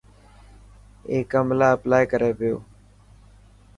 اي 1.09 1.17
ڪم 1.31 1.47
لاءِ 1.59 1.73
اپلائي 1.77 2.05
ڪري 2.11 2.31
پيو. 2.39 2.55